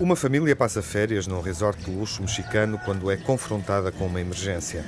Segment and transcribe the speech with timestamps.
[0.00, 4.82] Uma família passa férias num resort de luxo mexicano quando é confrontada com uma emergência.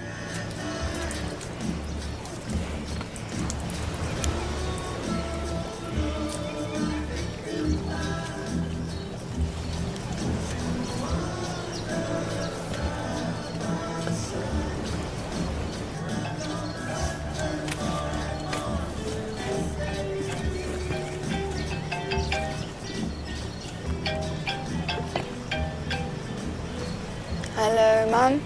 [27.62, 28.40] Hello, Mum.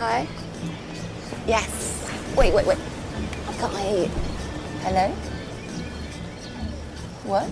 [0.00, 0.26] Hi.
[1.46, 2.04] Yes.
[2.36, 2.78] Wait, wait, wait.
[3.46, 4.10] I've got my.
[4.82, 5.08] Hello?
[7.30, 7.48] What?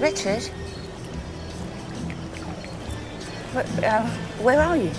[0.00, 0.42] Richard?
[3.52, 4.10] Where, uh,
[4.42, 4.90] where are you?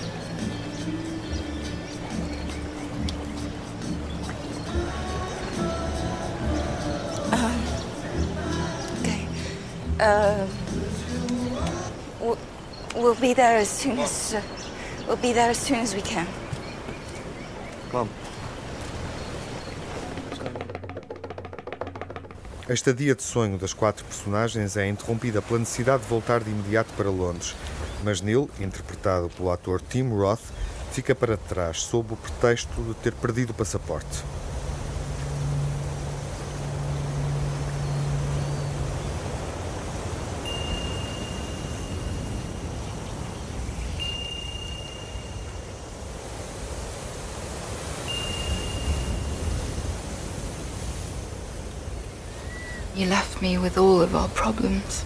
[7.33, 9.27] Um, okay.
[9.99, 10.47] Uh,
[12.97, 14.41] we'll be there as soon as uh,
[15.07, 16.27] we'll be there as soon as we can.
[17.93, 18.07] Mom.
[22.69, 26.91] A estadia de sonho das quatro personagens é interrompida pela necessidade de voltar de imediato
[26.97, 27.55] para Londres.
[28.03, 30.41] Mas Neil, interpretado pelo ator Tim Roth,
[30.91, 34.21] fica para trás sob o pretexto de ter perdido o passaporte.
[52.97, 55.05] You left me with all of our problems.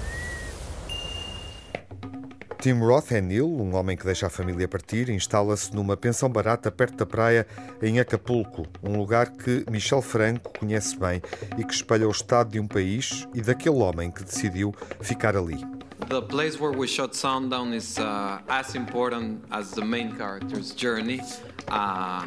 [2.62, 6.30] Tim Roth é Neil, um homem que deixa a família partir e instala-se numa pensão
[6.30, 7.46] barata perto da praia
[7.82, 11.22] em Acapulco, um lugar que Michel Franco conhece bem
[11.58, 15.60] e que espelha o estado de um país e daquele homem que decidiu ficar ali.
[16.08, 21.20] The place where we shot Sundown is uh, as important as the main character's journey.
[21.68, 22.26] Uh,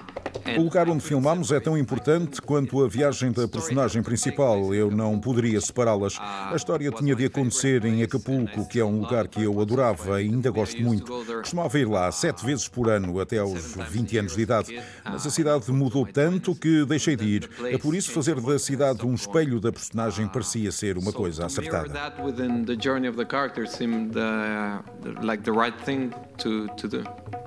[0.58, 4.74] O lugar onde filmámos é tão importante quanto a viagem da personagem principal.
[4.74, 6.18] Eu não poderia separá-las.
[6.20, 10.26] A história tinha de acontecer em Acapulco, que é um lugar que eu adorava e
[10.26, 11.10] ainda gosto muito.
[11.40, 14.82] Costumava ir lá sete vezes por ano, até aos 20 anos de idade.
[15.02, 17.50] Mas a cidade mudou tanto que deixei de ir.
[17.64, 22.12] É por isso fazer da cidade um espelho da personagem parecia ser uma coisa acertada.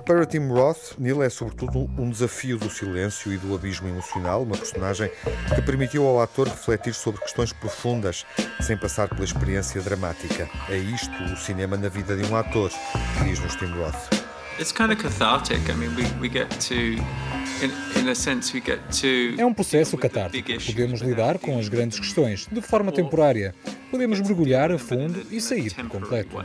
[0.04, 4.56] Para Tim Roth, Neil é sobretudo um desafio do silêncio e do abismo emocional, uma
[4.56, 5.10] personagem
[5.54, 8.24] que permitiu ao ator refletir sobre questões profundas,
[8.60, 10.48] sem passar pela experiência dramática.
[10.68, 12.70] É isto o cinema na vida de um ator,
[13.24, 14.28] diz-nos Tim Roth.
[14.58, 15.70] It's kind of cathartic.
[15.70, 19.40] I mean, we, we get to, in, in a sense, we get to.
[19.40, 20.50] É um processo catártico.
[20.66, 23.54] Podemos lidar com as grandes questões de forma temporária.
[23.88, 26.44] Podemos mergulhar a fundo e sair por completo.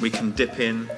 [0.00, 0.88] We can dip in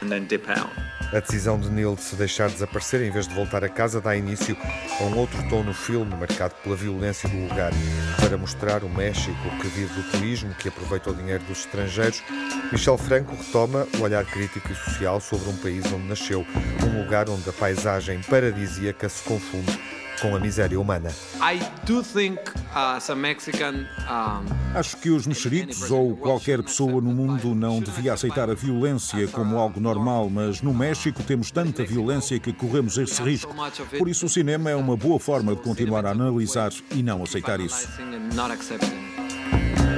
[0.00, 0.87] and then dip out.
[1.10, 4.14] A decisão de Neil de se deixar desaparecer em vez de voltar a casa dá
[4.14, 4.54] início
[5.00, 7.72] a um outro tom no filme, marcado pela violência do lugar.
[8.20, 12.22] Para mostrar o México que vive do turismo, que aproveita o dinheiro dos estrangeiros,
[12.70, 16.46] Michel Franco retoma o olhar crítico e social sobre um país onde nasceu,
[16.84, 19.80] um lugar onde a paisagem paradisíaca se confunde
[20.20, 21.10] com a miséria humana.
[21.40, 22.38] I do think,
[22.74, 28.50] uh, Mexican, um, Acho que os mexeritos ou qualquer pessoa no mundo não devia aceitar
[28.50, 33.54] a violência como algo normal, mas no México temos tanta violência que corremos esse risco.
[33.96, 37.60] Por isso, o cinema é uma boa forma de continuar a analisar e não aceitar
[37.60, 37.88] isso.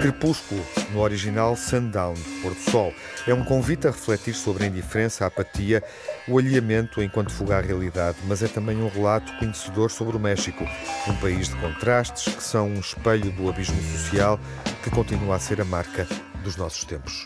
[0.00, 2.94] Crepúsculo, no original Sundown, Pôr do Sol,
[3.26, 5.84] é um convite a refletir sobre a indiferença, a apatia,
[6.26, 10.64] o alheamento enquanto fuga à realidade, mas é também um relato conhecedor sobre o México,
[11.06, 14.40] um país de contrastes que são um espelho do abismo social
[14.82, 16.08] que continua a ser a marca
[16.42, 17.22] dos nossos tempos.